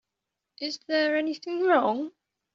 [0.59, 2.11] Is there anything wrong?